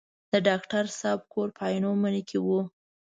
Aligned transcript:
د 0.31 0.33
ډاکټر 0.47 0.85
صاحب 0.99 1.21
کور 1.33 1.47
په 1.57 1.63
عینومېنه 1.71 2.21
کې 2.29 2.37
و. 2.45 2.47